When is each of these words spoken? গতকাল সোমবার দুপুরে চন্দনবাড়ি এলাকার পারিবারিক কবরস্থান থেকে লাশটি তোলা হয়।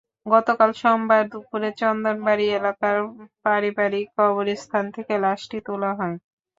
গতকাল 0.25 0.71
সোমবার 0.81 1.23
দুপুরে 1.31 1.69
চন্দনবাড়ি 1.81 2.45
এলাকার 2.57 2.95
পারিবারিক 3.43 4.07
কবরস্থান 4.17 4.85
থেকে 4.95 5.13
লাশটি 5.23 5.57
তোলা 5.67 5.91
হয়। 5.99 6.15